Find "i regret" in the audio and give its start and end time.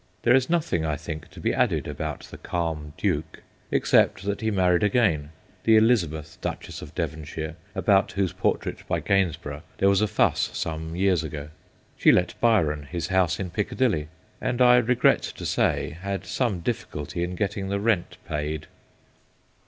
14.59-15.21